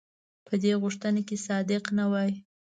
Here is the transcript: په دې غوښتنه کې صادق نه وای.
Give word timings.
په 0.47 0.53
دې 0.63 0.71
غوښتنه 0.81 1.21
کې 1.27 1.37
صادق 1.47 1.83
نه 1.97 2.05
وای. 2.11 2.31